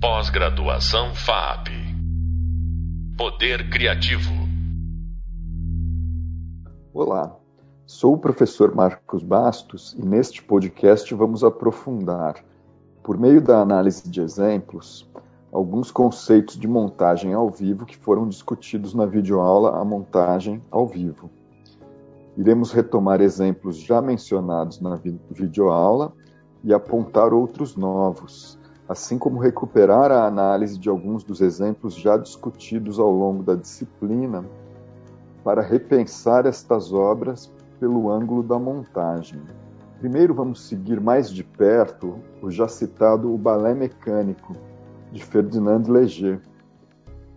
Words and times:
Pós-graduação 0.00 1.12
FAP. 1.12 1.70
Poder 3.16 3.68
Criativo. 3.68 4.30
Olá, 6.94 7.34
sou 7.84 8.14
o 8.14 8.18
professor 8.18 8.72
Marcos 8.72 9.24
Bastos 9.24 9.96
e 9.98 10.06
neste 10.06 10.40
podcast 10.40 11.12
vamos 11.16 11.42
aprofundar, 11.42 12.36
por 13.02 13.18
meio 13.18 13.42
da 13.42 13.60
análise 13.60 14.08
de 14.08 14.20
exemplos, 14.20 15.10
alguns 15.52 15.90
conceitos 15.90 16.56
de 16.56 16.68
montagem 16.68 17.34
ao 17.34 17.50
vivo 17.50 17.84
que 17.84 17.96
foram 17.96 18.28
discutidos 18.28 18.94
na 18.94 19.04
videoaula 19.04 19.80
A 19.80 19.84
Montagem 19.84 20.62
ao 20.70 20.86
Vivo. 20.86 21.28
Iremos 22.36 22.70
retomar 22.70 23.20
exemplos 23.20 23.76
já 23.76 24.00
mencionados 24.00 24.80
na 24.80 24.94
videoaula 25.28 26.12
e 26.62 26.72
apontar 26.72 27.32
outros 27.32 27.74
novos, 27.74 28.57
assim 28.88 29.18
como 29.18 29.38
recuperar 29.38 30.10
a 30.10 30.26
análise 30.26 30.78
de 30.78 30.88
alguns 30.88 31.22
dos 31.22 31.42
exemplos 31.42 31.94
já 31.94 32.16
discutidos 32.16 32.98
ao 32.98 33.10
longo 33.10 33.42
da 33.42 33.54
disciplina, 33.54 34.44
para 35.44 35.60
repensar 35.60 36.46
estas 36.46 36.92
obras 36.92 37.52
pelo 37.78 38.10
ângulo 38.10 38.42
da 38.42 38.58
montagem. 38.58 39.40
Primeiro 39.98 40.34
vamos 40.34 40.66
seguir 40.66 41.00
mais 41.00 41.30
de 41.30 41.44
perto 41.44 42.18
o 42.42 42.50
já 42.50 42.66
citado 42.66 43.32
O 43.32 43.36
Balé 43.36 43.74
Mecânico, 43.74 44.54
de 45.12 45.22
Ferdinand 45.24 45.84
Léger. 45.86 46.40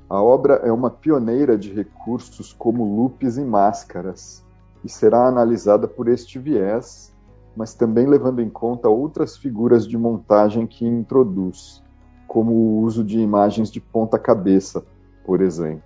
A 0.09 0.21
obra 0.21 0.55
é 0.63 0.71
uma 0.71 0.89
pioneira 0.89 1.57
de 1.57 1.73
recursos 1.73 2.53
como 2.53 2.83
loops 2.83 3.37
e 3.37 3.43
máscaras, 3.43 4.43
e 4.83 4.89
será 4.89 5.27
analisada 5.27 5.87
por 5.87 6.07
este 6.07 6.39
viés 6.39 7.10
mas 7.55 7.73
também 7.73 8.05
levando 8.07 8.41
em 8.41 8.49
conta 8.49 8.89
outras 8.89 9.37
figuras 9.37 9.87
de 9.87 9.97
montagem 9.97 10.65
que 10.65 10.85
introduz, 10.85 11.83
como 12.27 12.51
o 12.51 12.79
uso 12.81 13.03
de 13.03 13.19
imagens 13.19 13.69
de 13.69 13.81
ponta-cabeça, 13.81 14.83
por 15.25 15.41
exemplo. 15.41 15.83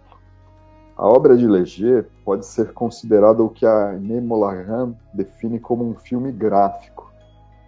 A 0.95 1.07
obra 1.07 1.35
de 1.35 1.47
Leger 1.47 2.07
pode 2.23 2.45
ser 2.45 2.71
considerada 2.71 3.43
o 3.43 3.49
que 3.49 3.65
a 3.65 3.89
Aimé 3.89 4.21
define 5.13 5.59
como 5.59 5.83
um 5.83 5.95
filme 5.95 6.31
gráfico, 6.31 7.11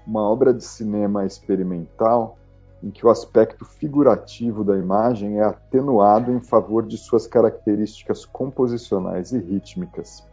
uma 0.06 0.22
obra 0.22 0.54
de 0.54 0.64
cinema 0.64 1.26
experimental 1.26 2.38
em 2.82 2.92
que 2.92 3.06
o 3.06 3.10
aspecto 3.10 3.66
figurativo 3.66 4.64
da 4.64 4.78
imagem 4.78 5.40
é 5.40 5.44
atenuado 5.44 6.32
em 6.32 6.40
favor 6.40 6.86
de 6.86 6.98
suas 6.98 7.26
características 7.26 8.24
composicionais 8.24 9.32
e 9.34 9.40
rítmicas 9.40 10.24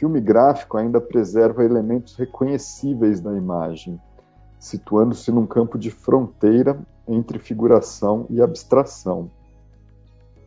filme 0.00 0.18
gráfico 0.18 0.78
ainda 0.78 0.98
preserva 0.98 1.62
elementos 1.62 2.16
reconhecíveis 2.16 3.20
da 3.20 3.36
imagem, 3.36 4.00
situando-se 4.58 5.30
num 5.30 5.46
campo 5.46 5.78
de 5.78 5.90
fronteira 5.90 6.80
entre 7.06 7.38
figuração 7.38 8.24
e 8.30 8.40
abstração. 8.40 9.30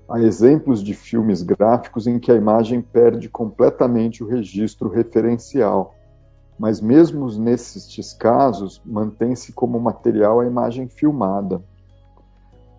Há 0.10 0.20
exemplos 0.20 0.84
de 0.84 0.96
filmes 0.96 1.44
gráficos 1.44 2.08
em 2.08 2.18
que 2.18 2.32
a 2.32 2.36
imagem 2.36 2.82
perde 2.82 3.30
completamente 3.30 4.24
o 4.24 4.28
registro 4.28 4.90
referencial, 4.90 5.94
mas 6.58 6.82
mesmo 6.82 7.28
nesses 7.40 8.12
casos 8.12 8.82
mantém-se 8.84 9.54
como 9.54 9.80
material 9.80 10.40
a 10.40 10.48
imagem 10.48 10.88
filmada. 10.88 11.62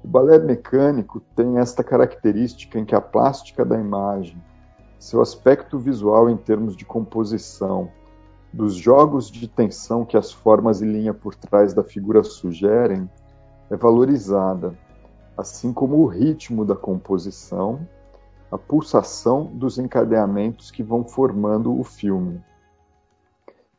O 0.03 0.09
balé 0.09 0.41
mecânico 0.41 1.21
tem 1.37 1.57
esta 1.59 1.85
característica 1.85 2.81
em 2.81 2.85
que 2.85 2.97
a 2.97 3.01
plástica 3.01 3.65
da 3.65 3.79
imagem, 3.79 4.43
seu 5.05 5.21
aspecto 5.21 5.79
visual 5.79 6.31
em 6.31 6.37
termos 6.37 6.75
de 6.75 6.87
composição, 6.87 7.91
dos 8.51 8.75
jogos 8.75 9.31
de 9.31 9.47
tensão 9.47 10.03
que 10.03 10.17
as 10.17 10.33
formas 10.33 10.81
e 10.81 10.87
linha 10.87 11.13
por 11.13 11.35
trás 11.35 11.75
da 11.75 11.85
figura 11.85 12.25
sugerem, 12.25 13.09
é 13.71 13.77
valorizada, 13.77 14.75
assim 15.37 15.75
como 15.75 15.99
o 15.99 16.07
ritmo 16.07 16.65
da 16.65 16.75
composição, 16.75 17.87
a 18.51 18.57
pulsação 18.57 19.45
dos 19.45 19.79
encadeamentos 19.79 20.71
que 20.71 20.83
vão 20.83 21.05
formando 21.05 21.79
o 21.79 21.85
filme. 21.85 22.43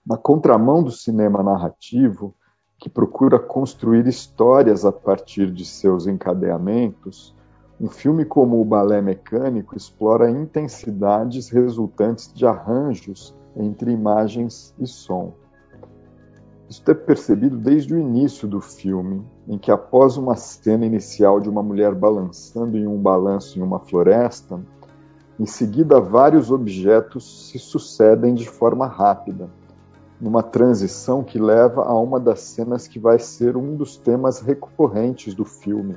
Na 0.06 0.18
contramão 0.18 0.84
do 0.84 0.92
cinema 0.92 1.42
narrativo, 1.42 2.36
que 2.78 2.88
procura 2.88 3.40
construir 3.40 4.06
histórias 4.06 4.86
a 4.86 4.92
partir 4.92 5.52
de 5.52 5.66
seus 5.66 6.06
encadeamentos, 6.06 7.35
um 7.80 7.90
filme 7.90 8.24
como 8.24 8.62
O 8.62 8.66
Balé 8.66 9.02
Mecânico 9.02 9.76
explora 9.76 10.30
intensidades 10.30 11.50
resultantes 11.50 12.32
de 12.34 12.46
arranjos 12.46 13.36
entre 13.56 13.92
imagens 13.92 14.74
e 14.80 14.88
som. 14.88 15.34
Isso 16.70 16.82
é 16.90 16.94
percebido 16.94 17.58
desde 17.58 17.94
o 17.94 18.00
início 18.00 18.48
do 18.48 18.62
filme, 18.62 19.24
em 19.48 19.58
que 19.58 19.72
após 19.72 20.18
uma 20.18 20.36
cena 20.36 20.86
inicial 20.86 21.40
de 21.40 21.50
uma 21.50 21.62
mulher 21.62 21.94
balançando 21.94 22.78
em 22.78 22.88
um 22.88 22.98
balanço 22.98 23.60
em 23.60 23.62
uma 23.62 23.80
floresta, 23.80 24.60
em 25.40 25.46
seguida 25.46 26.00
vários 26.00 26.52
objetos 26.52 27.50
se 27.50 27.60
sucedem 27.60 28.34
de 28.34 28.50
forma 28.50 28.88
rápida, 28.88 29.50
numa 30.20 30.42
transição 30.42 31.24
que 31.24 31.38
leva 31.38 31.84
a 31.84 31.94
uma 32.00 32.20
das 32.22 32.40
cenas 32.40 32.88
que 32.88 32.98
vai 32.98 33.20
ser 33.20 33.58
um 33.58 33.76
dos 33.76 33.98
temas 33.98 34.40
recorrentes 34.40 35.36
do 35.36 35.44
filme, 35.44 35.96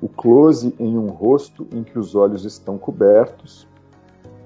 o 0.00 0.08
close 0.08 0.74
em 0.78 0.96
um 0.96 1.08
rosto 1.08 1.66
em 1.72 1.84
que 1.84 1.98
os 1.98 2.14
olhos 2.14 2.44
estão 2.44 2.78
cobertos, 2.78 3.68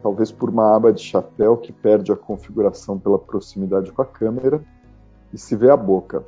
talvez 0.03 0.32
por 0.32 0.50
uma 0.50 0.75
aba 0.75 0.92
de 0.92 1.00
chapéu 1.00 1.56
que 1.56 1.72
perde 1.72 2.12
a 2.12 2.16
configuração 2.16 2.98
pela 2.98 3.19
proximidade 3.19 3.92
com 3.92 4.03
a 4.03 4.06
câmera, 4.06 4.62
e 5.32 5.38
se 5.38 5.54
vê 5.56 5.70
a 5.70 5.76
boca. 5.76 6.25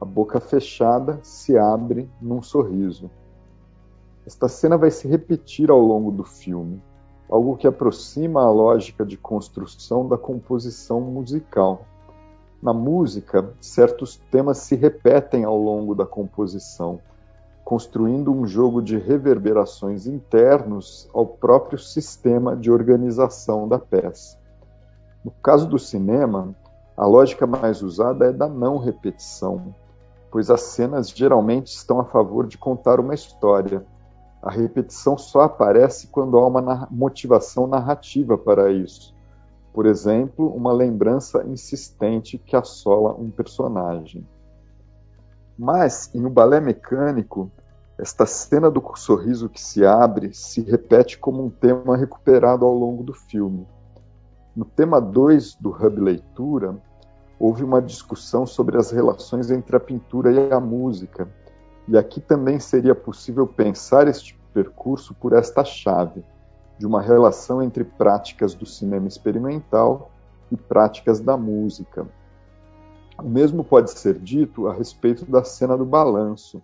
A 0.00 0.04
boca 0.04 0.40
fechada 0.40 1.20
se 1.22 1.56
abre 1.56 2.08
num 2.20 2.42
sorriso. 2.42 3.10
Esta 4.26 4.48
cena 4.48 4.76
vai 4.76 4.90
se 4.90 5.08
repetir 5.08 5.70
ao 5.70 5.80
longo 5.80 6.10
do 6.10 6.24
filme, 6.24 6.82
algo 7.28 7.56
que 7.56 7.66
aproxima 7.66 8.42
a 8.42 8.50
lógica 8.50 9.04
de 9.04 9.16
construção 9.16 10.08
da 10.08 10.18
composição 10.18 11.00
musical. 11.00 11.86
Na 12.62 12.72
música, 12.72 13.54
certos 13.60 14.16
temas 14.30 14.58
se 14.58 14.74
repetem 14.74 15.44
ao 15.44 15.56
longo 15.56 15.94
da 15.94 16.04
composição, 16.04 17.00
construindo 17.70 18.32
um 18.32 18.48
jogo 18.48 18.82
de 18.82 18.98
reverberações 18.98 20.04
internos 20.04 21.08
ao 21.14 21.24
próprio 21.24 21.78
sistema 21.78 22.56
de 22.56 22.68
organização 22.68 23.68
da 23.68 23.78
peça. 23.78 24.36
No 25.24 25.30
caso 25.30 25.68
do 25.68 25.78
cinema, 25.78 26.52
a 26.96 27.06
lógica 27.06 27.46
mais 27.46 27.80
usada 27.80 28.24
é 28.26 28.32
da 28.32 28.48
não 28.48 28.76
repetição, 28.76 29.72
pois 30.32 30.50
as 30.50 30.62
cenas 30.62 31.10
geralmente 31.10 31.68
estão 31.68 32.00
a 32.00 32.04
favor 32.04 32.48
de 32.48 32.58
contar 32.58 32.98
uma 32.98 33.14
história. 33.14 33.86
A 34.42 34.50
repetição 34.50 35.16
só 35.16 35.42
aparece 35.42 36.08
quando 36.08 36.38
há 36.38 36.48
uma 36.48 36.88
motivação 36.90 37.68
narrativa 37.68 38.36
para 38.36 38.72
isso. 38.72 39.14
Por 39.72 39.86
exemplo, 39.86 40.52
uma 40.52 40.72
lembrança 40.72 41.46
insistente 41.46 42.36
que 42.36 42.56
assola 42.56 43.14
um 43.14 43.30
personagem. 43.30 44.26
Mas, 45.62 46.10
em 46.14 46.24
O 46.24 46.30
Balé 46.30 46.58
Mecânico, 46.58 47.52
esta 47.98 48.24
cena 48.24 48.70
do 48.70 48.82
sorriso 48.96 49.46
que 49.46 49.60
se 49.60 49.84
abre 49.84 50.32
se 50.32 50.62
repete 50.62 51.18
como 51.18 51.44
um 51.44 51.50
tema 51.50 51.98
recuperado 51.98 52.64
ao 52.64 52.72
longo 52.72 53.02
do 53.02 53.12
filme. 53.12 53.68
No 54.56 54.64
tema 54.64 54.98
2 54.98 55.56
do 55.56 55.68
Hub 55.68 56.00
Leitura, 56.00 56.78
houve 57.38 57.62
uma 57.62 57.82
discussão 57.82 58.46
sobre 58.46 58.78
as 58.78 58.90
relações 58.90 59.50
entre 59.50 59.76
a 59.76 59.80
pintura 59.80 60.32
e 60.32 60.50
a 60.50 60.58
música, 60.58 61.28
e 61.86 61.98
aqui 61.98 62.22
também 62.22 62.58
seria 62.58 62.94
possível 62.94 63.46
pensar 63.46 64.08
este 64.08 64.40
percurso 64.54 65.12
por 65.12 65.34
esta 65.34 65.62
chave, 65.62 66.24
de 66.78 66.86
uma 66.86 67.02
relação 67.02 67.62
entre 67.62 67.84
práticas 67.84 68.54
do 68.54 68.64
cinema 68.64 69.06
experimental 69.06 70.10
e 70.50 70.56
práticas 70.56 71.20
da 71.20 71.36
música. 71.36 72.08
O 73.22 73.28
mesmo 73.28 73.62
pode 73.62 73.90
ser 73.90 74.18
dito 74.18 74.66
a 74.66 74.72
respeito 74.72 75.30
da 75.30 75.44
cena 75.44 75.76
do 75.76 75.84
balanço, 75.84 76.62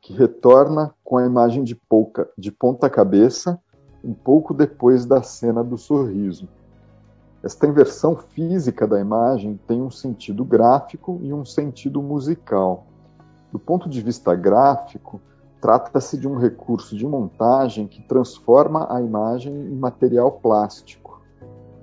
que 0.00 0.14
retorna 0.14 0.94
com 1.04 1.18
a 1.18 1.26
imagem 1.26 1.62
de, 1.62 1.74
pouca, 1.74 2.28
de 2.36 2.50
ponta 2.50 2.88
cabeça 2.88 3.60
um 4.02 4.14
pouco 4.14 4.54
depois 4.54 5.04
da 5.04 5.22
cena 5.22 5.62
do 5.62 5.76
sorriso. 5.76 6.48
Esta 7.42 7.66
inversão 7.66 8.16
física 8.16 8.86
da 8.86 8.98
imagem 9.00 9.60
tem 9.66 9.82
um 9.82 9.90
sentido 9.90 10.44
gráfico 10.44 11.20
e 11.22 11.32
um 11.32 11.44
sentido 11.44 12.02
musical. 12.02 12.86
Do 13.52 13.58
ponto 13.58 13.88
de 13.88 14.00
vista 14.00 14.34
gráfico, 14.34 15.20
trata-se 15.60 16.16
de 16.16 16.26
um 16.26 16.38
recurso 16.38 16.96
de 16.96 17.06
montagem 17.06 17.86
que 17.86 18.02
transforma 18.02 18.86
a 18.90 19.00
imagem 19.00 19.54
em 19.54 19.76
material 19.76 20.32
plástico. 20.32 21.20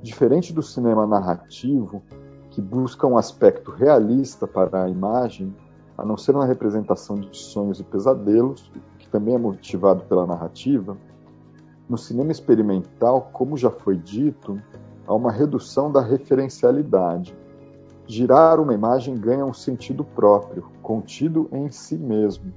Diferente 0.01 0.51
do 0.51 0.63
cinema 0.63 1.05
narrativo, 1.05 2.01
que 2.51 2.62
busca 2.62 3.06
um 3.06 3.18
aspecto 3.18 3.72
realista 3.72 4.48
para 4.48 4.84
a 4.84 4.90
imagem, 4.90 5.56
a 5.98 6.06
não 6.06 6.18
ser 6.18 6.36
uma 6.36 6.46
representação 6.46 7.19
de 7.19 7.38
sonhos 7.38 7.80
e 7.80 7.84
pesadelos, 7.84 8.72
que 8.98 9.10
também 9.10 9.36
é 9.36 9.38
motivado 9.38 10.04
pela 10.06 10.25
narrativa, 10.25 10.98
no 11.90 11.98
cinema 11.98 12.31
experimental, 12.31 13.30
como 13.34 13.57
já 13.57 13.72
foi 13.72 13.98
dito, 13.98 14.62
há 15.07 15.13
uma 15.16 15.31
redução 15.31 15.92
da 15.92 16.01
referencialidade. 16.01 17.36
Girar 18.06 18.60
uma 18.60 18.75
imagem 18.75 19.16
ganha 19.16 19.44
um 19.44 19.54
sentido 19.54 20.04
próprio, 20.04 20.69
contido 20.84 21.50
em 21.51 21.72
si 21.72 21.98
mesmo. 21.98 22.54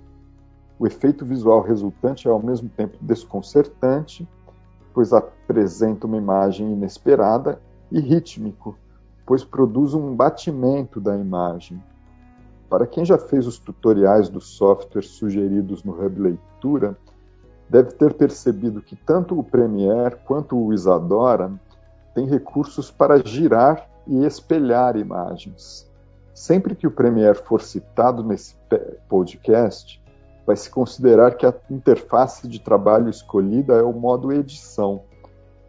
O 0.79 0.87
efeito 0.87 1.25
visual 1.25 1.63
resultante 1.63 2.29
é 2.29 2.31
ao 2.31 2.43
mesmo 2.43 2.69
tempo 2.69 2.99
desconcertante, 3.01 4.29
pois 4.93 5.15
apresenta 5.15 6.07
uma 6.07 6.19
imagem 6.19 6.71
inesperada, 6.71 7.59
e 7.91 8.01
rítmico, 8.01 8.77
pois 9.33 9.45
produz 9.45 9.95
um 9.95 10.15
batimento 10.15 11.01
da 11.01 11.17
imagem. 11.17 11.83
Para 12.69 12.87
quem 12.87 13.03
já 13.03 13.17
fez 13.17 13.47
os 13.47 13.59
tutoriais 13.59 14.29
do 14.29 14.43
software 14.43 15.01
sugeridos 15.01 15.83
no 15.83 15.93
Hub 15.93 16.21
Leitura, 16.21 16.99
deve 17.67 17.93
ter 17.93 18.13
percebido 18.13 18.83
que 18.83 18.95
tanto 18.95 19.39
o 19.39 19.43
Premiere 19.43 20.17
quanto 20.27 20.55
o 20.55 20.71
Isadora 20.71 21.51
têm 22.15 22.27
recursos 22.27 22.91
para 22.91 23.27
girar 23.27 23.89
e 24.07 24.23
espelhar 24.23 24.99
imagens. 24.99 25.91
Sempre 26.35 26.75
que 26.75 26.87
o 26.87 26.91
Premiere 26.91 27.39
for 27.39 27.63
citado 27.63 28.23
nesse 28.23 28.55
podcast, 29.09 29.99
vai 30.47 30.57
se 30.57 30.69
considerar 30.69 31.37
que 31.37 31.47
a 31.47 31.55
interface 31.71 32.47
de 32.47 32.61
trabalho 32.61 33.09
escolhida 33.09 33.77
é 33.77 33.83
o 33.83 33.95
modo 33.95 34.31
edição. 34.31 35.05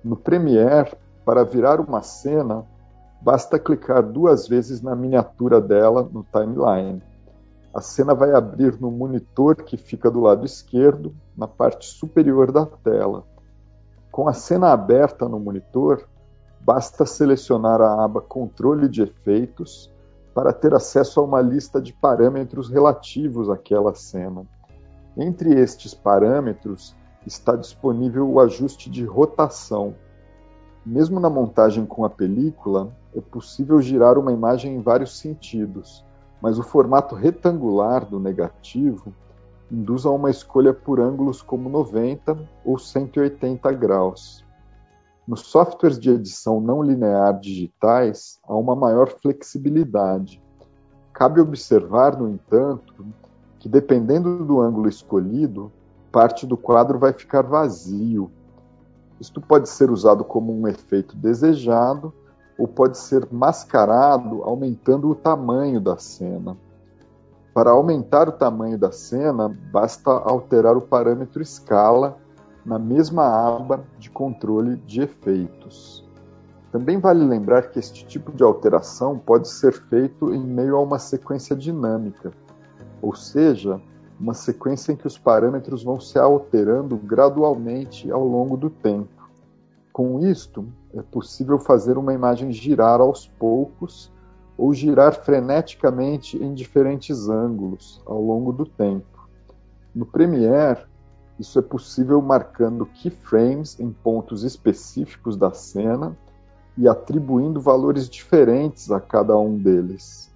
No 0.04 0.18
Premiere, 0.18 0.98
para 1.24 1.46
virar 1.46 1.80
uma 1.80 2.02
cena, 2.02 2.66
basta 3.24 3.58
clicar 3.58 4.04
duas 4.04 4.50
vezes 4.50 4.82
na 4.82 4.94
miniatura 4.94 5.62
dela 5.62 6.08
no 6.12 6.26
timeline. 6.26 7.02
A 7.74 7.80
cena 7.80 8.14
vai 8.14 8.34
abrir 8.34 8.80
no 8.80 8.92
monitor 8.92 9.56
que 9.56 9.78
fica 9.78 10.12
do 10.12 10.20
lado 10.20 10.46
esquerdo, 10.46 11.16
na 11.36 11.48
parte 11.48 11.88
superior 11.88 12.52
da 12.52 12.66
tela. 12.66 13.24
Com 14.12 14.28
a 14.28 14.34
cena 14.34 14.74
aberta 14.74 15.28
no 15.28 15.40
monitor, 15.40 16.06
basta 16.60 17.06
selecionar 17.06 17.82
a 17.82 18.04
aba 18.04 18.22
Controle 18.22 18.90
de 18.90 19.04
Efeitos 19.04 19.90
para 20.36 20.52
ter 20.52 20.74
acesso 20.74 21.22
a 21.22 21.24
uma 21.24 21.42
lista 21.42 21.82
de 21.82 21.94
parâmetros 21.94 22.70
relativos 22.70 23.50
àquela 23.50 23.96
cena. 23.96 24.46
Entre 25.16 25.58
estes 25.58 25.94
parâmetros 25.94 26.94
está 27.26 27.56
disponível 27.56 28.30
o 28.30 28.40
ajuste 28.42 28.90
de 28.90 29.06
rotação. 29.06 29.96
Mesmo 30.86 31.22
na 31.22 31.30
montagem 31.30 31.86
com 31.86 32.04
a 32.04 32.10
película, 32.10 32.92
é 33.16 33.22
possível 33.22 33.82
girar 33.82 34.18
uma 34.18 34.32
imagem 34.32 34.76
em 34.76 34.82
vários 34.82 35.18
sentidos, 35.18 36.04
mas 36.42 36.58
o 36.58 36.64
formato 36.64 37.16
retangular 37.16 38.06
do 38.06 38.20
negativo 38.20 39.14
induz 39.72 40.06
a 40.06 40.12
uma 40.12 40.30
escolha 40.30 40.74
por 40.74 41.00
ângulos 41.00 41.42
como 41.42 41.70
90 41.70 42.38
ou 42.66 42.78
180 42.78 43.72
graus. 43.74 44.44
Nos 45.28 45.42
softwares 45.42 45.98
de 45.98 46.10
edição 46.10 46.60
não 46.60 46.84
linear 46.84 47.40
digitais, 47.40 48.40
há 48.44 48.56
uma 48.56 48.76
maior 48.76 49.10
flexibilidade. 49.22 50.42
Cabe 51.14 51.40
observar, 51.40 52.18
no 52.18 52.30
entanto, 52.30 53.06
que 53.58 53.70
dependendo 53.70 54.44
do 54.44 54.60
ângulo 54.60 54.90
escolhido, 54.90 55.72
parte 56.12 56.46
do 56.46 56.58
quadro 56.58 57.00
vai 57.00 57.14
ficar 57.14 57.44
vazio. 57.44 58.30
Isto 59.20 59.40
pode 59.40 59.70
ser 59.70 59.90
usado 59.90 60.26
como 60.26 60.52
um 60.54 60.68
efeito 60.68 61.16
desejado 61.16 62.14
ou 62.58 62.68
pode 62.68 62.98
ser 62.98 63.28
mascarado 63.32 64.44
aumentando 64.44 65.10
o 65.10 65.16
tamanho 65.16 65.82
da 65.82 65.98
cena. 65.98 66.56
Para 67.54 67.72
aumentar 67.72 68.28
o 68.28 68.32
tamanho 68.32 68.78
da 68.78 68.92
cena, 68.92 69.48
basta 69.72 70.10
alterar 70.10 70.76
o 70.76 70.82
parâmetro 70.82 71.42
escala 71.42 72.18
na 72.66 72.80
mesma 72.80 73.26
aba 73.26 73.84
de 74.00 74.10
controle 74.10 74.78
de 74.78 75.02
efeitos. 75.02 76.04
Também 76.72 76.98
vale 76.98 77.24
lembrar 77.24 77.70
que 77.70 77.78
este 77.78 78.06
tipo 78.06 78.32
de 78.32 78.44
alteração 78.44 79.20
pode 79.20 79.48
ser 79.48 79.74
feito 79.74 80.34
em 80.34 80.44
meio 80.44 80.76
a 80.76 80.82
uma 80.82 80.98
sequência 80.98 81.56
dinâmica, 81.56 82.32
ou 83.02 83.14
seja, 83.14 83.80
uma 84.20 84.34
sequência 84.34 84.92
em 84.92 84.96
que 84.96 85.06
os 85.06 85.18
parâmetros 85.18 85.84
vão 85.84 86.00
se 86.00 86.18
alterando 86.18 86.98
gradualmente 86.98 88.10
ao 88.10 88.26
longo 88.26 88.58
do 88.58 88.70
tempo. 88.70 89.30
Com 89.92 90.26
isto, 90.26 90.66
é 90.94 91.02
possível 91.02 91.58
fazer 91.58 91.98
uma 91.98 92.14
imagem 92.14 92.52
girar 92.52 93.02
aos 93.02 93.28
poucos 93.28 94.12
ou 94.58 94.74
girar 94.74 95.14
freneticamente 95.14 96.38
em 96.38 96.54
diferentes 96.54 97.28
ângulos 97.28 98.02
ao 98.06 98.22
longo 98.22 98.52
do 98.52 98.66
tempo. 98.66 99.28
No 99.94 100.06
Premiere, 100.06 100.82
isso 101.40 101.58
é 101.58 101.62
possível 101.62 102.22
marcando 102.22 102.86
keyframes 102.86 103.80
em 103.80 103.92
pontos 103.92 104.44
específicos 104.44 105.36
da 105.36 105.52
cena 105.52 106.16
e 106.78 106.88
atribuindo 106.88 107.60
valores 107.60 108.08
diferentes 108.08 108.92
a 108.92 109.00
cada 109.00 109.38
um 109.38 109.58
deles. 109.58 110.32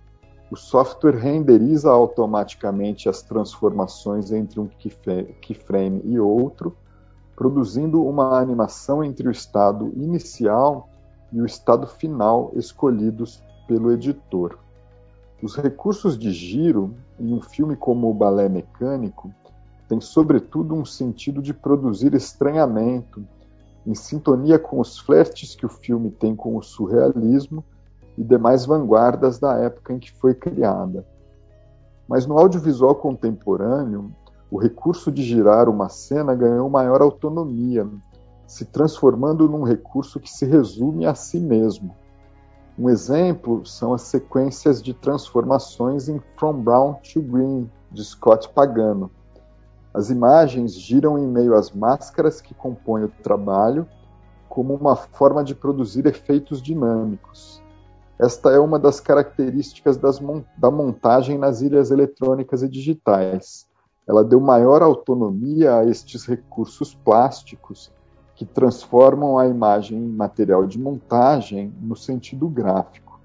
O 0.49 0.55
software 0.55 1.17
renderiza 1.17 1.91
automaticamente 1.91 3.09
as 3.09 3.21
transformações 3.21 4.31
entre 4.31 4.59
um 4.59 4.67
keyframe 5.41 6.01
e 6.05 6.19
outro, 6.19 6.75
produzindo 7.37 8.03
uma 8.03 8.39
animação 8.39 9.03
entre 9.03 9.27
o 9.27 9.31
estado 9.31 9.93
inicial 9.95 10.89
e 11.31 11.39
o 11.39 11.45
estado 11.45 11.85
final 11.85 12.51
escolhidos 12.55 13.43
pelo 13.67 13.91
editor. 13.91 14.57
Os 15.43 15.55
recursos 15.55 16.17
de 16.17 16.31
giro 16.31 16.95
em 17.19 17.31
um 17.31 17.39
filme 17.39 17.75
como 17.75 18.09
o 18.09 18.13
Balé 18.13 18.49
Mecânico 18.49 19.31
têm, 19.87 20.01
sobretudo, 20.01 20.73
um 20.73 20.83
sentido 20.83 21.39
de 21.39 21.53
produzir 21.53 22.15
estranhamento, 22.15 23.23
em 23.85 23.93
sintonia 23.93 24.57
com 24.57 24.79
os 24.79 24.97
flertes 24.97 25.53
que 25.53 25.65
o 25.65 25.69
filme 25.69 26.09
tem 26.09 26.35
com 26.35 26.57
o 26.57 26.63
surrealismo 26.63 27.63
e 28.17 28.23
demais 28.23 28.65
vanguardas 28.65 29.37
da 29.37 29.55
época 29.59 29.93
em 29.93 29.99
que 29.99 30.11
foi 30.11 30.33
criada. 30.33 31.05
Mas 32.07 32.25
no 32.25 32.35
audiovisual 32.35 32.95
contemporâneo, 32.95 34.11
o 34.49 34.57
recurso 34.57 35.11
de 35.11 35.23
girar 35.23 35.67
uma 35.67 35.89
cena 35.89 36.33
ganhou 36.33 36.69
maior 36.69 37.01
autonomia, 37.01 37.87
se 38.45 38.63
transformando 38.63 39.47
num 39.49 39.63
recurso 39.63 40.19
que 40.21 40.31
se 40.31 40.45
resume 40.45 41.05
a 41.05 41.13
si 41.13 41.37
mesmo. 41.37 41.93
Um 42.79 42.89
exemplo 42.89 43.65
são 43.65 43.93
as 43.93 44.03
sequências 44.03 44.81
de 44.81 44.93
transformações 44.93 46.07
em 46.07 46.21
From 46.37 46.61
Brown 46.61 46.93
to 46.93 47.21
Green, 47.21 47.69
de 47.91 48.05
Scott 48.05 48.49
Pagano. 48.49 49.11
As 49.93 50.09
imagens 50.09 50.79
giram 50.79 51.17
em 51.17 51.27
meio 51.27 51.55
às 51.55 51.71
máscaras 51.71 52.39
que 52.39 52.53
compõem 52.53 53.03
o 53.03 53.11
trabalho, 53.21 53.87
como 54.47 54.73
uma 54.73 54.95
forma 54.95 55.43
de 55.43 55.55
produzir 55.55 56.05
efeitos 56.05 56.61
dinâmicos. 56.61 57.61
Esta 58.17 58.51
é 58.51 58.59
uma 58.59 58.79
das 58.79 58.99
características 58.99 59.97
das, 59.97 60.21
da 60.57 60.71
montagem 60.71 61.37
nas 61.37 61.61
ilhas 61.61 61.91
eletrônicas 61.91 62.63
e 62.63 62.69
digitais 62.69 63.67
ela 64.07 64.23
deu 64.23 64.39
maior 64.39 64.81
autonomia 64.81 65.75
a 65.75 65.85
estes 65.85 66.25
recursos 66.25 66.95
plásticos 66.95 67.91
que 68.35 68.45
transformam 68.45 69.37
a 69.37 69.47
imagem 69.47 69.97
em 69.97 70.07
material 70.07 70.65
de 70.65 70.79
montagem 70.79 71.73
no 71.81 71.95
sentido 71.95 72.47
gráfico. 72.47 73.19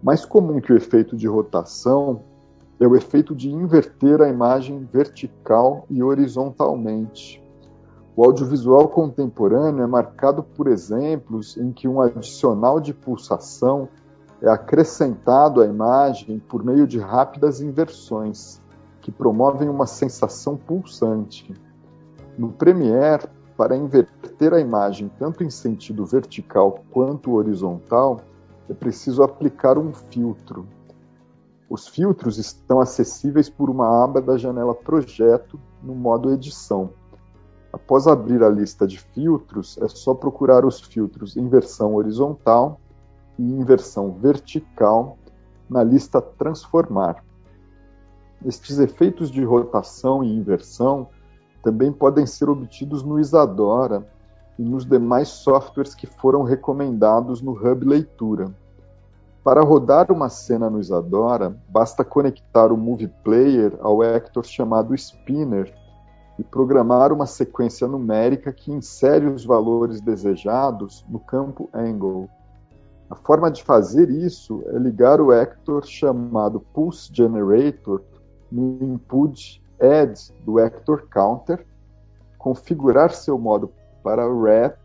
Mais 0.00 0.24
comum 0.24 0.60
que 0.60 0.72
o 0.72 0.76
efeito 0.76 1.16
de 1.16 1.26
rotação 1.26 2.22
é 2.78 2.86
o 2.86 2.94
efeito 2.94 3.34
de 3.34 3.50
inverter 3.50 4.22
a 4.22 4.28
imagem 4.28 4.86
vertical 4.92 5.84
e 5.90 6.00
horizontalmente. 6.00 7.42
O 8.14 8.24
audiovisual 8.24 8.88
contemporâneo 8.88 9.82
é 9.82 9.86
marcado 9.86 10.44
por 10.44 10.68
exemplos 10.68 11.56
em 11.56 11.72
que 11.72 11.88
um 11.88 12.00
adicional 12.00 12.78
de 12.78 12.94
pulsação 12.94 13.88
é 14.40 14.48
acrescentado 14.48 15.60
à 15.60 15.66
imagem 15.66 16.38
por 16.38 16.62
meio 16.62 16.86
de 16.86 17.00
rápidas 17.00 17.60
inversões 17.60 18.60
que 19.08 19.12
promovem 19.12 19.70
uma 19.70 19.86
sensação 19.86 20.54
pulsante. 20.54 21.50
No 22.36 22.52
Premiere, 22.52 23.26
para 23.56 23.74
inverter 23.74 24.52
a 24.52 24.60
imagem 24.60 25.10
tanto 25.18 25.42
em 25.42 25.48
sentido 25.48 26.04
vertical 26.04 26.84
quanto 26.90 27.32
horizontal, 27.32 28.20
é 28.68 28.74
preciso 28.74 29.22
aplicar 29.22 29.78
um 29.78 29.94
filtro. 29.94 30.68
Os 31.70 31.88
filtros 31.88 32.36
estão 32.36 32.80
acessíveis 32.80 33.48
por 33.48 33.70
uma 33.70 34.04
aba 34.04 34.20
da 34.20 34.36
janela 34.36 34.74
Projeto 34.74 35.58
no 35.82 35.94
modo 35.94 36.30
Edição. 36.30 36.90
Após 37.72 38.06
abrir 38.06 38.42
a 38.42 38.50
lista 38.50 38.86
de 38.86 38.98
filtros, 38.98 39.78
é 39.78 39.88
só 39.88 40.12
procurar 40.12 40.66
os 40.66 40.80
filtros 40.80 41.34
em 41.34 41.48
versão 41.48 41.94
horizontal 41.94 42.78
e 43.38 43.42
em 43.42 43.64
versão 43.64 44.12
vertical 44.12 45.16
na 45.66 45.82
lista 45.82 46.20
Transformar. 46.20 47.24
Estes 48.44 48.78
efeitos 48.78 49.30
de 49.30 49.42
rotação 49.42 50.22
e 50.22 50.34
inversão 50.34 51.08
também 51.62 51.92
podem 51.92 52.24
ser 52.24 52.48
obtidos 52.48 53.02
no 53.02 53.18
Isadora 53.18 54.06
e 54.58 54.62
nos 54.62 54.84
demais 54.84 55.28
softwares 55.28 55.94
que 55.94 56.06
foram 56.06 56.42
recomendados 56.42 57.42
no 57.42 57.52
Hub 57.52 57.84
Leitura. 57.84 58.54
Para 59.42 59.62
rodar 59.62 60.12
uma 60.12 60.28
cena 60.28 60.70
no 60.70 60.78
Isadora, 60.78 61.56
basta 61.68 62.04
conectar 62.04 62.70
o 62.70 62.76
Movie 62.76 63.12
Player 63.24 63.76
ao 63.80 64.02
Hector 64.02 64.44
chamado 64.44 64.94
Spinner 64.94 65.72
e 66.38 66.44
programar 66.44 67.12
uma 67.12 67.26
sequência 67.26 67.88
numérica 67.88 68.52
que 68.52 68.70
insere 68.70 69.26
os 69.26 69.44
valores 69.44 70.00
desejados 70.00 71.04
no 71.08 71.18
campo 71.18 71.68
Angle. 71.74 72.28
A 73.10 73.16
forma 73.16 73.50
de 73.50 73.64
fazer 73.64 74.10
isso 74.10 74.62
é 74.66 74.78
ligar 74.78 75.20
o 75.20 75.32
Hector 75.32 75.84
chamado 75.84 76.60
Pulse 76.60 77.10
Generator 77.12 78.02
no 78.50 78.78
input 78.82 79.62
Add 79.80 80.32
do 80.44 80.58
Actor 80.58 81.08
Counter, 81.08 81.64
configurar 82.36 83.12
seu 83.12 83.38
modo 83.38 83.70
para 84.02 84.26
Wrap 84.26 84.76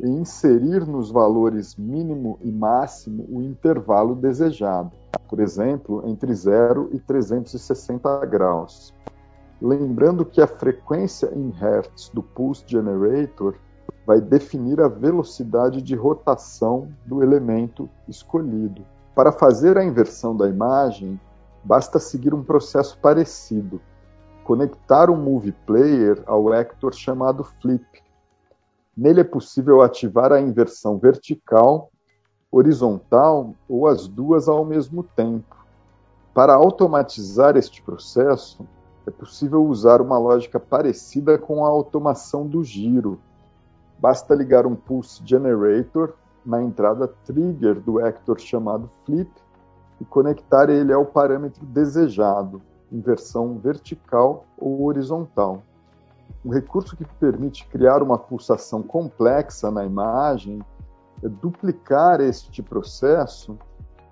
e 0.00 0.08
inserir 0.08 0.86
nos 0.86 1.10
valores 1.10 1.76
mínimo 1.76 2.38
e 2.42 2.50
máximo 2.50 3.26
o 3.30 3.42
intervalo 3.42 4.14
desejado, 4.14 4.90
por 5.28 5.40
exemplo, 5.40 6.02
entre 6.06 6.34
0 6.34 6.90
e 6.92 6.98
360 6.98 8.26
graus. 8.26 8.94
Lembrando 9.60 10.24
que 10.24 10.40
a 10.40 10.46
frequência 10.46 11.30
em 11.34 11.50
Hertz 11.50 12.08
do 12.08 12.22
Pulse 12.22 12.64
Generator 12.66 13.54
vai 14.04 14.20
definir 14.20 14.80
a 14.80 14.88
velocidade 14.88 15.80
de 15.80 15.94
rotação 15.94 16.88
do 17.06 17.22
elemento 17.22 17.88
escolhido. 18.08 18.84
Para 19.14 19.30
fazer 19.30 19.78
a 19.78 19.84
inversão 19.84 20.36
da 20.36 20.48
imagem, 20.48 21.20
basta 21.64 21.98
seguir 21.98 22.34
um 22.34 22.42
processo 22.42 22.98
parecido. 22.98 23.80
Conectar 24.44 25.08
um 25.08 25.16
Movie 25.16 25.52
Player 25.66 26.22
ao 26.26 26.52
Actor 26.52 26.94
chamado 26.94 27.44
Flip. 27.44 27.86
Nele 28.96 29.20
é 29.20 29.24
possível 29.24 29.80
ativar 29.80 30.32
a 30.32 30.40
inversão 30.40 30.98
vertical, 30.98 31.90
horizontal 32.50 33.54
ou 33.68 33.86
as 33.86 34.08
duas 34.08 34.48
ao 34.48 34.64
mesmo 34.64 35.02
tempo. 35.02 35.56
Para 36.34 36.54
automatizar 36.54 37.56
este 37.56 37.82
processo, 37.82 38.66
é 39.06 39.10
possível 39.10 39.64
usar 39.64 40.00
uma 40.00 40.18
lógica 40.18 40.58
parecida 40.58 41.38
com 41.38 41.64
a 41.64 41.68
automação 41.68 42.46
do 42.46 42.62
giro. 42.62 43.20
Basta 43.98 44.34
ligar 44.34 44.66
um 44.66 44.74
Pulse 44.74 45.22
Generator 45.24 46.14
na 46.44 46.62
entrada 46.62 47.08
trigger 47.24 47.80
do 47.80 48.04
Actor 48.04 48.40
chamado 48.40 48.90
Flip 49.04 49.30
e 50.02 50.04
conectar 50.04 50.68
ele 50.68 50.92
ao 50.92 51.06
parâmetro 51.06 51.64
desejado, 51.64 52.60
em 52.90 53.00
versão 53.00 53.56
vertical 53.56 54.44
ou 54.58 54.82
horizontal. 54.84 55.62
Um 56.44 56.50
recurso 56.50 56.96
que 56.96 57.04
permite 57.04 57.64
criar 57.68 58.02
uma 58.02 58.18
pulsação 58.18 58.82
complexa 58.82 59.70
na 59.70 59.84
imagem 59.84 60.60
é 61.22 61.28
duplicar 61.28 62.20
este 62.20 62.60
processo 62.64 63.56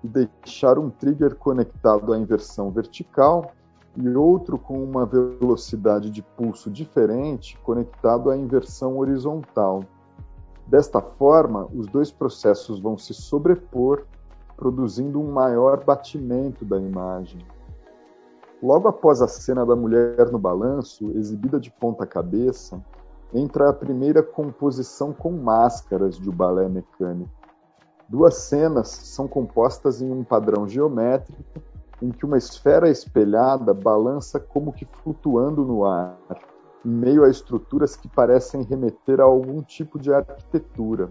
e 0.01 0.07
deixar 0.07 0.79
um 0.79 0.89
trigger 0.89 1.35
conectado 1.35 2.13
à 2.13 2.17
inversão 2.17 2.71
vertical 2.71 3.51
e 3.97 4.07
outro 4.15 4.57
com 4.57 4.81
uma 4.81 5.05
velocidade 5.05 6.09
de 6.09 6.21
pulso 6.21 6.71
diferente 6.71 7.59
conectado 7.63 8.29
à 8.29 8.37
inversão 8.37 8.97
horizontal. 8.97 9.83
Desta 10.65 11.01
forma, 11.01 11.67
os 11.75 11.85
dois 11.87 12.09
processos 12.09 12.79
vão 12.79 12.97
se 12.97 13.13
sobrepor, 13.13 14.05
produzindo 14.61 15.19
um 15.19 15.31
maior 15.31 15.83
batimento 15.83 16.63
da 16.63 16.77
imagem. 16.77 17.43
Logo 18.61 18.87
após 18.87 19.19
a 19.19 19.27
cena 19.27 19.65
da 19.65 19.75
mulher 19.75 20.31
no 20.31 20.37
balanço, 20.37 21.09
exibida 21.17 21.59
de 21.59 21.71
ponta 21.71 22.05
cabeça, 22.05 22.79
entra 23.33 23.71
a 23.71 23.73
primeira 23.73 24.21
composição 24.21 25.11
com 25.13 25.31
máscaras 25.31 26.15
de 26.15 26.29
o 26.29 26.31
balé 26.31 26.69
mecânico. 26.69 27.31
Duas 28.07 28.35
cenas 28.35 28.89
são 28.89 29.27
compostas 29.27 29.99
em 29.99 30.11
um 30.11 30.23
padrão 30.23 30.67
geométrico 30.67 31.43
em 31.99 32.11
que 32.11 32.23
uma 32.23 32.37
esfera 32.37 32.87
espelhada 32.87 33.73
balança 33.73 34.39
como 34.39 34.71
que 34.71 34.85
flutuando 34.85 35.65
no 35.65 35.85
ar, 35.85 36.19
em 36.85 36.89
meio 36.91 37.23
a 37.23 37.29
estruturas 37.29 37.95
que 37.95 38.07
parecem 38.07 38.61
remeter 38.61 39.19
a 39.19 39.23
algum 39.23 39.63
tipo 39.63 39.97
de 39.97 40.13
arquitetura. 40.13 41.09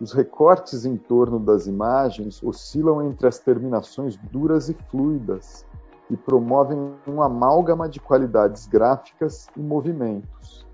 Os 0.00 0.12
recortes 0.12 0.84
em 0.84 0.96
torno 0.96 1.38
das 1.38 1.66
imagens 1.66 2.42
oscilam 2.42 3.02
entre 3.02 3.26
as 3.26 3.38
terminações 3.38 4.16
duras 4.30 4.68
e 4.68 4.74
fluidas 4.90 5.64
e 6.10 6.16
promovem 6.16 6.94
um 7.06 7.22
amálgama 7.22 7.88
de 7.88 7.98
qualidades 7.98 8.66
gráficas 8.66 9.48
e 9.56 9.60
movimentos. 9.60 10.66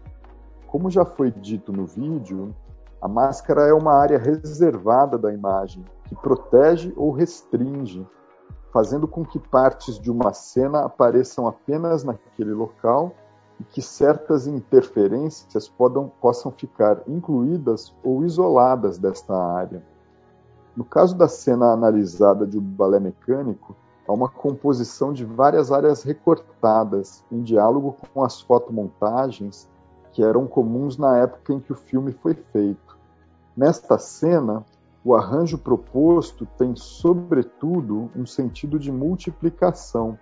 Como 0.67 0.91
já 0.91 1.05
foi 1.05 1.31
dito 1.31 1.73
no 1.73 1.87
vídeo, 1.87 2.55
a 3.01 3.07
máscara 3.07 3.63
é 3.63 3.73
uma 3.73 3.95
área 3.95 4.19
reservada 4.19 5.17
da 5.17 5.33
imagem 5.33 5.85
que 6.05 6.17
protege 6.17 6.93
ou 6.97 7.13
restringe 7.13 8.07
fazendo 8.73 9.07
com 9.07 9.25
que 9.25 9.39
partes 9.39 10.01
de 10.01 10.11
uma 10.11 10.33
cena 10.33 10.85
apareçam 10.85 11.47
apenas 11.47 12.03
naquele 12.03 12.53
local 12.53 13.15
e 13.61 13.65
que 13.65 13.83
certas 13.83 14.47
interferências 14.47 15.69
podam, 15.69 16.11
possam 16.21 16.51
ficar 16.51 17.03
incluídas 17.07 17.95
ou 18.03 18.25
isoladas 18.25 18.99
desta 18.99 19.35
área. 19.35 19.83
No 20.77 20.85
caso 20.85 21.17
da 21.17 21.29
cena 21.29 21.73
analisada 21.73 22.47
de 22.47 22.59
um 22.59 22.63
balé 22.63 22.99
mecânico, 22.99 23.77
há 24.09 24.13
uma 24.13 24.29
composição 24.29 25.13
de 25.13 25.25
várias 25.25 25.71
áreas 25.71 26.03
recortadas 26.03 27.25
em 27.31 27.43
diálogo 27.43 27.97
com 28.13 28.25
as 28.25 28.41
fotomontagens 28.41 29.69
que 30.13 30.23
eram 30.23 30.47
comuns 30.47 30.97
na 30.97 31.19
época 31.19 31.53
em 31.53 31.61
que 31.61 31.73
o 31.73 31.77
filme 31.77 32.13
foi 32.13 32.35
feito. 32.35 32.99
Nesta 33.57 33.99
cena, 33.99 34.65
o 35.05 35.15
arranjo 35.15 35.59
proposto 35.59 36.47
tem, 36.57 36.77
sobretudo, 36.77 38.11
um 38.15 38.25
sentido 38.25 38.79
de 38.79 38.93
multiplicação, 38.93 40.19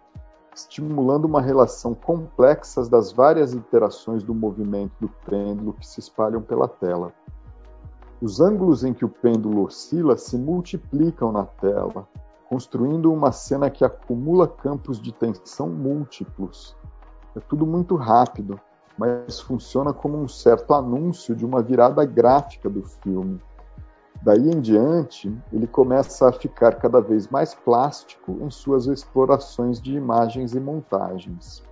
estimulando 0.55 1.25
uma 1.25 1.41
relação 1.41 1.95
complexa 1.95 2.89
das 2.89 3.13
várias 3.13 3.55
interações 3.55 4.23
do 4.23 4.35
movimento 4.35 4.93
do 5.01 5.09
pêndulo 5.09 5.73
que 5.75 5.87
se 5.87 6.01
espalham 6.01 6.43
pela 6.43 6.69
tela. 6.69 7.13
Os 8.21 8.41
ângulos 8.41 8.85
em 8.85 8.93
que 8.93 9.05
o 9.05 9.09
pêndulo 9.09 9.65
oscila 9.65 10.17
se 10.17 10.37
multiplicam 10.37 11.33
na 11.33 11.45
tela, 11.45 12.07
construindo 12.49 13.13
uma 13.13 13.33
cena 13.33 13.71
que 13.71 13.85
acumula 13.85 14.47
campos 14.47 15.01
de 15.01 15.13
tensão 15.13 15.69
múltiplos. 15.69 16.77
É 17.35 17.41
tudo 17.41 17.65
muito 17.65 17.95
rápido, 17.97 18.61
mas 18.99 19.41
funciona 19.41 19.93
como 19.93 20.19
um 20.19 20.29
certo 20.29 20.75
anúncio 20.75 21.35
de 21.35 21.47
uma 21.47 21.63
virada 21.63 22.05
gráfica 22.05 22.69
do 22.69 22.83
filme 22.83 23.41
Daí 24.23 24.51
em 24.51 24.61
diante, 24.61 25.35
ele 25.51 25.67
começa 25.67 26.29
a 26.29 26.33
ficar 26.33 26.75
cada 26.75 27.01
vez 27.01 27.29
mais 27.29 27.55
plástico 27.55 28.37
em 28.43 28.51
suas 28.51 28.87
explorações 28.87 29.81
de 29.81 29.97
imagens 29.97 30.55
e 30.55 30.61
montagens. 30.61 31.63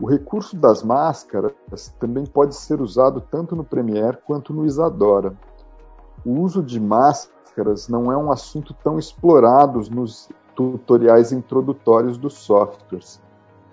O 0.00 0.06
recurso 0.06 0.56
das 0.56 0.82
máscaras 0.82 1.52
também 1.98 2.24
pode 2.24 2.56
ser 2.56 2.80
usado 2.80 3.20
tanto 3.20 3.54
no 3.54 3.62
Premiere 3.62 4.16
quanto 4.24 4.54
no 4.54 4.64
Isadora. 4.64 5.36
O 6.24 6.40
uso 6.40 6.62
de 6.62 6.80
máscaras 6.80 7.88
não 7.88 8.10
é 8.10 8.16
um 8.16 8.32
assunto 8.32 8.72
tão 8.82 8.98
explorado 8.98 9.80
nos 9.90 10.30
tutoriais 10.54 11.30
introdutórios 11.30 12.16
dos 12.16 12.34
softwares. 12.34 13.20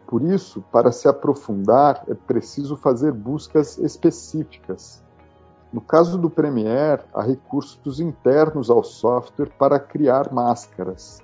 Por 0.05 0.21
isso, 0.21 0.61
para 0.73 0.91
se 0.91 1.07
aprofundar, 1.07 2.03
é 2.09 2.13
preciso 2.13 2.75
fazer 2.75 3.13
buscas 3.13 3.77
específicas 3.77 5.01
no 5.71 5.81
caso 5.81 6.17
do 6.17 6.29
Premiere, 6.29 7.03
há 7.13 7.21
recursos 7.21 7.99
internos 7.99 8.69
ao 8.69 8.83
software 8.83 9.51
para 9.57 9.79
criar 9.79 10.31
máscaras. 10.31 11.21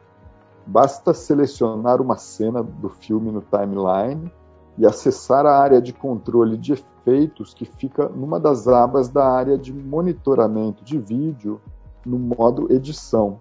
Basta 0.66 1.14
selecionar 1.14 2.02
uma 2.02 2.18
cena 2.18 2.62
do 2.62 2.90
filme 2.90 3.32
no 3.32 3.42
timeline 3.42 4.32
e 4.78 4.86
acessar 4.86 5.46
a 5.46 5.58
área 5.58 5.82
de 5.82 5.94
controle 5.94 6.58
de 6.58 6.74
efeitos 6.74 7.54
que 7.54 7.66
fica 7.66 8.10
numa 8.10 8.40
das 8.40 8.68
abas 8.68 9.08
da 9.08 9.26
área 9.26 9.58
de 9.58 9.74
monitoramento 9.74 10.84
de 10.84 10.98
vídeo 10.98 11.62
no 12.06 12.18
modo 12.18 12.72
edição. 12.72 13.40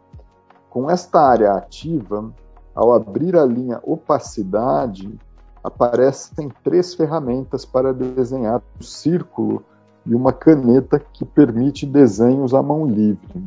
Com 0.70 0.88
esta 0.90 1.20
área 1.20 1.52
ativa, 1.52 2.32
ao 2.74 2.92
abrir 2.92 3.36
a 3.36 3.44
linha 3.44 3.80
opacidade, 3.82 5.18
aparecem 5.62 6.50
três 6.62 6.94
ferramentas 6.94 7.64
para 7.64 7.92
desenhar 7.92 8.62
o 8.80 8.82
círculo 8.82 9.64
e 10.04 10.14
uma 10.14 10.32
caneta 10.32 10.98
que 10.98 11.24
permite 11.24 11.86
desenhos 11.86 12.54
à 12.54 12.62
mão 12.62 12.86
livre. 12.86 13.44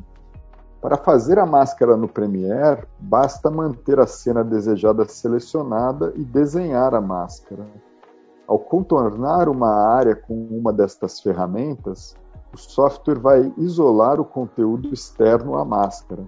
Para 0.81 0.97
fazer 0.97 1.39
a 1.39 1.45
máscara 1.45 1.97
no 1.97 2.07
Premiere, 2.07 2.85
basta 3.00 3.50
manter 3.50 4.00
a 4.00 4.05
cena 4.05 4.43
desejada 4.43 5.05
selecionada 5.05 6.13
e 6.15 6.24
desenhar 6.24 6.93
a 6.93 7.01
máscara. 7.01 7.65
Ao 8.47 8.59
contornar 8.59 9.50
uma 9.50 9.71
área 9.71 10.15
com 10.15 10.35
uma 10.51 10.71
destas 10.71 11.19
ferramentas, 11.19 12.15
o 12.53 12.57
software 12.57 13.17
vai 13.17 13.51
isolar 13.57 14.19
o 14.19 14.25
conteúdo 14.25 14.93
externo 14.93 15.57
à 15.57 15.65
máscara. 15.65 16.24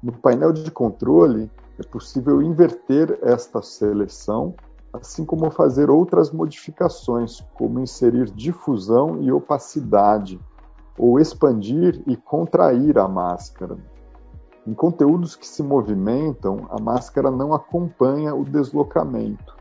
No 0.00 0.12
painel 0.12 0.52
de 0.52 0.70
controle, 0.70 1.50
é 1.78 1.82
possível 1.82 2.40
inverter 2.40 3.18
esta 3.22 3.60
seleção 3.60 4.54
assim 4.92 5.24
como 5.24 5.50
fazer 5.50 5.90
outras 5.90 6.30
modificações, 6.30 7.40
como 7.54 7.80
inserir 7.80 8.30
difusão 8.30 9.22
e 9.22 9.30
opacidade, 9.30 10.40
ou 10.98 11.18
expandir 11.18 12.02
e 12.06 12.16
contrair 12.16 12.98
a 12.98 13.08
máscara. 13.08 13.78
Em 14.66 14.74
conteúdos 14.74 15.34
que 15.34 15.46
se 15.46 15.62
movimentam, 15.62 16.66
a 16.70 16.80
máscara 16.80 17.30
não 17.30 17.54
acompanha 17.54 18.34
o 18.34 18.44
deslocamento. 18.44 19.56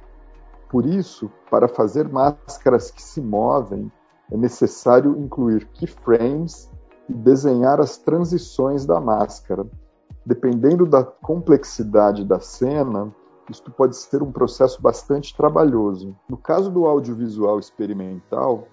Por 0.70 0.86
isso, 0.86 1.32
para 1.50 1.68
fazer 1.68 2.10
máscaras 2.10 2.92
que 2.92 3.02
se 3.02 3.22
movem, 3.22 3.92
é 4.32 4.38
necessário 4.38 5.18
incluir 5.18 5.66
keyframes 5.74 6.70
e 7.08 7.14
desenhar 7.14 7.80
as 7.80 7.98
transições 7.98 8.86
da 8.86 9.00
máscara. 9.00 9.66
Dependendo 10.26 10.86
da 10.86 11.04
complexidade 11.04 12.24
da 12.24 12.40
cena, 12.40 13.12
isto 13.50 13.72
pode 13.72 13.96
ser 13.98 14.22
um 14.22 14.32
processo 14.32 14.82
bastante 14.82 15.36
trabalhoso. 15.36 16.16
No 16.28 16.38
caso 16.38 16.70
do 16.70 16.86
audiovisual 16.86 17.60
experimental, 17.60 18.68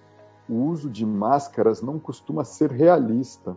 o 0.47 0.53
uso 0.53 0.89
de 0.89 1.05
máscaras 1.05 1.81
não 1.81 1.99
costuma 1.99 2.43
ser 2.43 2.71
realista, 2.71 3.55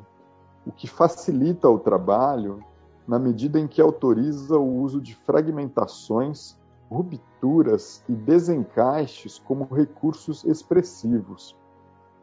o 0.66 0.72
que 0.72 0.88
facilita 0.88 1.68
o 1.68 1.78
trabalho 1.78 2.60
na 3.06 3.18
medida 3.18 3.58
em 3.58 3.66
que 3.66 3.80
autoriza 3.80 4.58
o 4.58 4.80
uso 4.80 5.00
de 5.00 5.14
fragmentações, 5.14 6.58
rupturas 6.90 8.04
e 8.08 8.12
desencaixes 8.12 9.38
como 9.38 9.64
recursos 9.64 10.44
expressivos. 10.44 11.56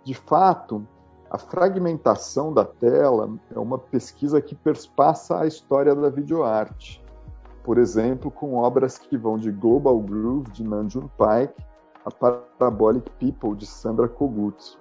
De 0.03 0.13
fato, 0.13 0.85
a 1.29 1.37
fragmentação 1.37 2.53
da 2.53 2.63
tela 2.63 3.29
é 3.53 3.59
uma 3.59 3.77
pesquisa 3.77 4.41
que 4.41 4.55
perspassa 4.55 5.39
a 5.39 5.47
história 5.47 5.93
da 5.93 6.09
videoarte. 6.09 7.03
Por 7.67 7.77
exemplo, 7.77 8.31
com 8.31 8.55
obras 8.55 8.97
que 8.97 9.17
vão 9.17 9.38
de 9.38 9.51
Global 9.51 10.00
Groove, 10.00 10.50
de 10.51 10.63
Nanjun 10.63 11.09
Paik, 11.17 11.53
a 12.05 12.09
Parabolic 12.09 13.12
People, 13.19 13.57
de 13.57 13.65
Sandra 13.65 14.07
Kogut. 14.07 14.79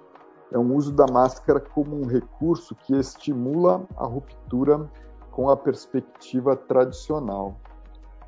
É 0.53 0.57
um 0.57 0.73
uso 0.73 0.93
da 0.93 1.05
máscara 1.05 1.59
como 1.59 1.97
um 1.97 2.05
recurso 2.05 2.73
que 2.75 2.95
estimula 2.95 3.85
a 3.97 4.05
ruptura 4.05 4.89
com 5.31 5.49
a 5.49 5.57
perspectiva 5.57 6.55
tradicional. 6.55 7.57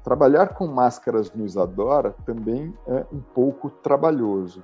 Trabalhar 0.03 0.53
com 0.55 0.67
máscaras 0.67 1.33
no 1.33 1.45
Isadora 1.45 2.13
também 2.25 2.77
é 2.85 3.05
um 3.13 3.21
pouco 3.33 3.69
trabalhoso. 3.69 4.61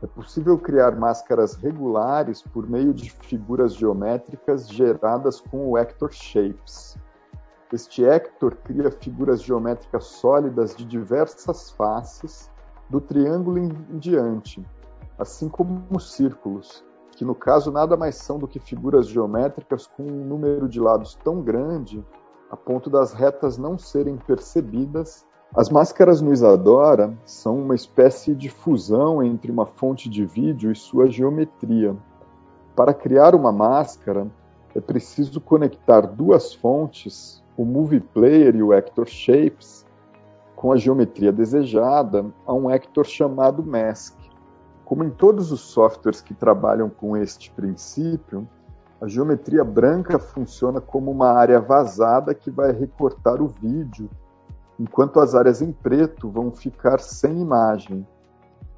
É 0.00 0.06
possível 0.06 0.56
criar 0.56 0.94
máscaras 0.94 1.56
regulares 1.56 2.42
por 2.42 2.70
meio 2.70 2.94
de 2.94 3.10
figuras 3.10 3.74
geométricas 3.74 4.68
geradas 4.68 5.40
com 5.40 5.68
o 5.68 5.76
Hector 5.76 6.12
Shapes. 6.12 6.96
Este 7.72 8.04
Hector 8.04 8.54
cria 8.56 8.90
figuras 8.90 9.42
geométricas 9.42 10.04
sólidas 10.04 10.76
de 10.76 10.84
diversas 10.84 11.70
faces 11.70 12.50
do 12.90 13.00
triângulo 13.00 13.58
em 13.58 13.70
diante, 13.98 14.62
assim 15.18 15.48
como 15.48 15.82
os 15.90 16.12
círculos, 16.12 16.84
que 17.12 17.24
no 17.24 17.34
caso 17.34 17.72
nada 17.72 17.96
mais 17.96 18.16
são 18.16 18.38
do 18.38 18.46
que 18.46 18.58
figuras 18.58 19.06
geométricas 19.06 19.86
com 19.86 20.02
um 20.02 20.24
número 20.24 20.68
de 20.68 20.78
lados 20.78 21.14
tão 21.24 21.40
grande 21.40 22.04
a 22.52 22.56
ponto 22.56 22.90
das 22.90 23.14
retas 23.14 23.56
não 23.56 23.78
serem 23.78 24.18
percebidas. 24.18 25.26
As 25.56 25.70
máscaras 25.70 26.20
no 26.20 26.34
Isadora 26.34 27.16
são 27.24 27.58
uma 27.58 27.74
espécie 27.74 28.34
de 28.34 28.50
fusão 28.50 29.22
entre 29.22 29.50
uma 29.50 29.64
fonte 29.64 30.06
de 30.10 30.26
vídeo 30.26 30.70
e 30.70 30.76
sua 30.76 31.06
geometria. 31.06 31.96
Para 32.76 32.92
criar 32.92 33.34
uma 33.34 33.50
máscara, 33.50 34.30
é 34.74 34.80
preciso 34.82 35.40
conectar 35.40 36.02
duas 36.02 36.52
fontes, 36.52 37.41
o 37.56 37.64
Movie 37.64 38.00
Player 38.00 38.54
e 38.56 38.62
o 38.62 38.72
Actor 38.72 39.06
Shapes, 39.06 39.86
com 40.56 40.72
a 40.72 40.76
geometria 40.76 41.32
desejada 41.32 42.24
a 42.46 42.52
um 42.52 42.70
Hector 42.70 43.04
chamado 43.04 43.64
Mask. 43.64 44.16
Como 44.84 45.04
em 45.04 45.10
todos 45.10 45.50
os 45.50 45.60
softwares 45.60 46.20
que 46.20 46.34
trabalham 46.34 46.88
com 46.88 47.16
este 47.16 47.50
princípio, 47.50 48.46
a 49.00 49.08
geometria 49.08 49.64
branca 49.64 50.18
funciona 50.18 50.80
como 50.80 51.10
uma 51.10 51.32
área 51.32 51.60
vazada 51.60 52.34
que 52.34 52.50
vai 52.50 52.70
recortar 52.70 53.42
o 53.42 53.48
vídeo, 53.48 54.08
enquanto 54.78 55.18
as 55.18 55.34
áreas 55.34 55.60
em 55.60 55.72
preto 55.72 56.30
vão 56.30 56.52
ficar 56.52 57.00
sem 57.00 57.40
imagem. 57.40 58.06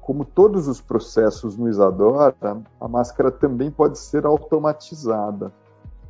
Como 0.01 0.25
todos 0.25 0.67
os 0.67 0.81
processos 0.81 1.55
no 1.57 1.69
Isadora, 1.69 2.35
a 2.79 2.87
máscara 2.87 3.31
também 3.31 3.69
pode 3.69 3.99
ser 3.99 4.25
automatizada. 4.25 5.53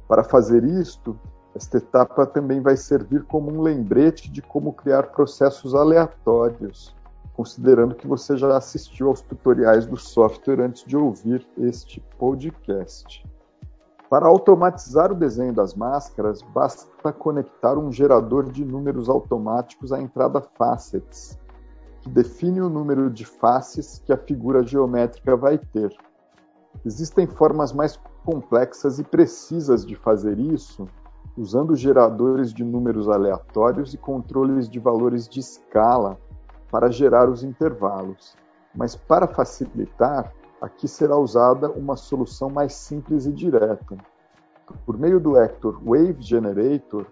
Para 0.07 0.23
fazer 0.23 0.63
isto, 0.63 1.17
esta 1.55 1.77
etapa 1.77 2.25
também 2.25 2.59
vai 2.59 2.75
servir 2.75 3.23
como 3.23 3.49
um 3.49 3.61
lembrete 3.61 4.29
de 4.29 4.41
como 4.41 4.73
criar 4.73 5.03
processos 5.11 5.73
aleatórios, 5.73 6.93
considerando 7.33 7.95
que 7.95 8.05
você 8.05 8.35
já 8.35 8.57
assistiu 8.57 9.07
aos 9.07 9.21
tutoriais 9.21 9.85
do 9.85 9.95
software 9.95 10.59
antes 10.59 10.83
de 10.83 10.97
ouvir 10.97 11.47
este 11.57 12.01
podcast. 12.19 13.25
Para 14.09 14.27
automatizar 14.27 15.13
o 15.13 15.15
desenho 15.15 15.53
das 15.53 15.73
máscaras, 15.73 16.41
basta 16.41 17.13
conectar 17.13 17.77
um 17.77 17.89
gerador 17.89 18.51
de 18.51 18.65
números 18.65 19.07
automáticos 19.07 19.93
à 19.93 20.01
entrada 20.01 20.41
Facets, 20.41 21.39
que 22.01 22.09
define 22.09 22.61
o 22.61 22.69
número 22.69 23.09
de 23.09 23.25
faces 23.25 24.01
que 24.05 24.11
a 24.11 24.17
figura 24.17 24.61
geométrica 24.61 25.37
vai 25.37 25.57
ter. 25.57 25.95
Existem 26.85 27.25
formas 27.25 27.71
mais 27.71 27.97
complexas 28.25 28.99
e 28.99 29.03
precisas 29.05 29.85
de 29.85 29.95
fazer 29.95 30.37
isso, 30.37 30.87
usando 31.37 31.75
geradores 31.75 32.53
de 32.53 32.63
números 32.63 33.09
aleatórios 33.09 33.93
e 33.93 33.97
controles 33.97 34.69
de 34.69 34.79
valores 34.79 35.27
de 35.27 35.39
escala 35.39 36.17
para 36.71 36.89
gerar 36.89 37.29
os 37.29 37.43
intervalos. 37.43 38.35
Mas 38.73 38.95
para 38.95 39.27
facilitar, 39.27 40.33
aqui 40.61 40.87
será 40.87 41.17
usada 41.17 41.69
uma 41.69 41.95
solução 41.95 42.49
mais 42.49 42.73
simples 42.73 43.25
e 43.25 43.31
direta. 43.31 43.97
Por 44.85 44.97
meio 44.97 45.19
do 45.19 45.37
Hector 45.37 45.79
Wave 45.83 46.17
Generator, 46.19 47.05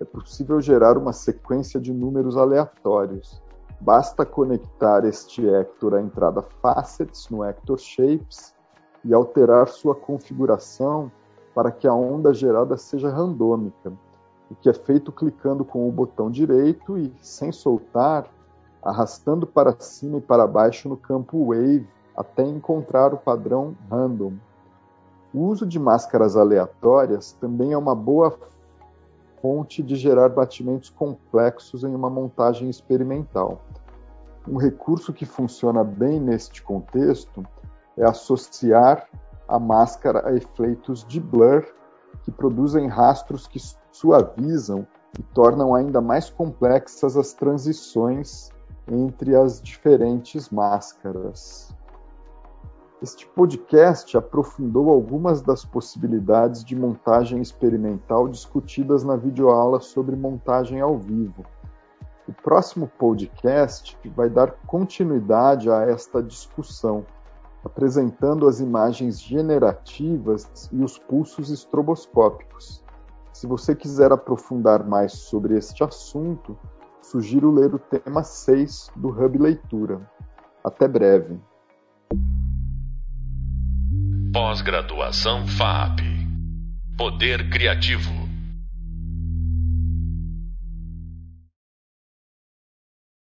é 0.00 0.04
possível 0.04 0.60
gerar 0.60 0.96
uma 0.96 1.12
sequência 1.12 1.80
de 1.80 1.92
números 1.92 2.36
aleatórios. 2.36 3.42
Basta 3.80 4.24
conectar 4.24 5.04
este 5.04 5.46
Hector 5.46 5.94
à 5.94 6.00
entrada 6.00 6.42
Facets 6.62 7.28
no 7.28 7.44
Hector 7.44 7.78
Shapes 7.78 8.54
e 9.04 9.12
alterar 9.12 9.68
sua 9.68 9.94
configuração 9.94 11.12
para 11.54 11.70
que 11.70 11.86
a 11.86 11.94
onda 11.94 12.34
gerada 12.34 12.76
seja 12.76 13.08
randômica, 13.08 13.92
o 14.50 14.54
que 14.54 14.68
é 14.68 14.74
feito 14.74 15.12
clicando 15.12 15.64
com 15.64 15.88
o 15.88 15.92
botão 15.92 16.30
direito 16.30 16.98
e, 16.98 17.12
sem 17.20 17.52
soltar, 17.52 18.26
arrastando 18.82 19.46
para 19.46 19.74
cima 19.78 20.18
e 20.18 20.20
para 20.20 20.46
baixo 20.46 20.88
no 20.88 20.96
campo 20.96 21.46
Wave 21.46 21.88
até 22.16 22.42
encontrar 22.42 23.14
o 23.14 23.16
padrão 23.16 23.74
Random. 23.90 24.34
O 25.32 25.46
uso 25.46 25.66
de 25.66 25.78
máscaras 25.78 26.36
aleatórias 26.36 27.32
também 27.32 27.72
é 27.72 27.78
uma 27.78 27.94
boa 27.94 28.36
fonte 29.40 29.82
de 29.82 29.96
gerar 29.96 30.28
batimentos 30.28 30.90
complexos 30.90 31.82
em 31.82 31.94
uma 31.94 32.08
montagem 32.08 32.70
experimental. 32.70 33.60
Um 34.46 34.58
recurso 34.58 35.12
que 35.12 35.24
funciona 35.24 35.82
bem 35.82 36.20
neste 36.20 36.62
contexto 36.62 37.44
é 37.96 38.04
associar 38.04 39.08
a 39.48 39.58
máscara 39.58 40.28
a 40.28 40.34
efeitos 40.34 41.04
de 41.04 41.20
blur 41.20 41.64
que 42.22 42.30
produzem 42.30 42.86
rastros 42.86 43.46
que 43.46 43.58
suavizam 43.92 44.86
e 45.18 45.22
tornam 45.22 45.74
ainda 45.74 46.00
mais 46.00 46.30
complexas 46.30 47.16
as 47.16 47.32
transições 47.32 48.50
entre 48.90 49.36
as 49.36 49.60
diferentes 49.60 50.50
máscaras. 50.50 51.74
Este 53.02 53.26
podcast 53.26 54.16
aprofundou 54.16 54.88
algumas 54.88 55.42
das 55.42 55.64
possibilidades 55.64 56.64
de 56.64 56.74
montagem 56.74 57.42
experimental 57.42 58.28
discutidas 58.28 59.04
na 59.04 59.14
videoaula 59.14 59.80
sobre 59.80 60.16
montagem 60.16 60.80
ao 60.80 60.96
vivo. 60.96 61.44
O 62.26 62.32
próximo 62.32 62.90
podcast 62.98 63.98
vai 64.16 64.30
dar 64.30 64.52
continuidade 64.66 65.70
a 65.70 65.82
esta 65.82 66.22
discussão 66.22 67.04
apresentando 67.64 68.46
as 68.46 68.60
imagens 68.60 69.20
generativas 69.20 70.68
e 70.72 70.82
os 70.82 70.98
pulsos 70.98 71.50
estroboscópicos. 71.50 72.84
Se 73.32 73.46
você 73.46 73.74
quiser 73.74 74.12
aprofundar 74.12 74.86
mais 74.86 75.12
sobre 75.12 75.56
este 75.56 75.82
assunto, 75.82 76.56
sugiro 77.02 77.50
ler 77.50 77.74
o 77.74 77.78
tema 77.78 78.22
6 78.22 78.90
do 78.94 79.08
Hub 79.08 79.38
Leitura. 79.38 80.00
Até 80.62 80.86
breve. 80.86 81.40
Pós-graduação 84.32 85.46
FAP 85.46 86.00
Poder 86.96 87.50
Criativo 87.50 88.23